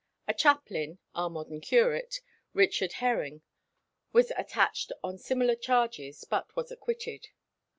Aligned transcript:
"A 0.27 0.33
chaplain," 0.33 0.97
our 1.13 1.29
modern 1.29 1.61
curate, 1.61 2.21
Richard 2.53 2.93
Heryng, 2.93 3.43
was 4.11 4.31
attached 4.35 4.91
on 5.03 5.19
similar 5.19 5.53
charges, 5.55 6.23
but 6.25 6.55
was 6.55 6.71
acquitted. 6.71 7.27